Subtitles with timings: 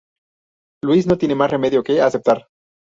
[0.83, 2.47] Luis no tiene más remedio que aceptar.